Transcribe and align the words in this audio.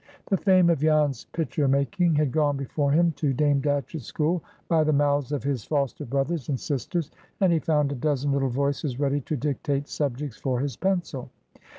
The 0.31 0.35
fame 0.37 0.71
of 0.71 0.79
Jan's 0.79 1.25
"pitcher 1.25 1.67
making" 1.67 2.15
had 2.15 2.31
gone 2.31 2.57
before 2.57 2.91
him 2.91 3.11
to 3.17 3.33
Dame 3.33 3.61
Datchett's 3.61 4.05
school 4.07 4.43
by 4.67 4.83
the 4.83 4.91
mouths 4.91 5.31
of 5.31 5.43
his 5.43 5.63
foster 5.63 6.05
brothers 6.05 6.49
and 6.49 6.59
sisters, 6.59 7.11
and 7.39 7.53
he 7.53 7.59
found 7.59 7.91
a 7.91 7.93
dozen 7.95 8.31
little 8.31 8.49
voices 8.49 8.99
ready 8.99 9.21
to 9.21 9.37
dictate 9.37 9.87
subjects 9.87 10.37
for 10.37 10.59
his 10.59 10.75
pencil. 10.75 11.29